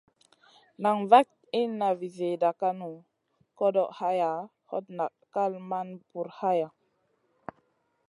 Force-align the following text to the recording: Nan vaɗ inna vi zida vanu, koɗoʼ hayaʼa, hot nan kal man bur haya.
Nan 0.81 0.97
vaɗ 1.09 1.27
inna 1.61 1.87
vi 1.99 2.07
zida 2.17 2.49
vanu, 2.59 2.89
koɗoʼ 3.57 3.89
hayaʼa, 3.97 4.49
hot 4.69 4.85
nan 4.97 5.11
kal 5.33 5.53
man 5.69 5.87
bur 6.11 6.27
haya. 6.39 6.67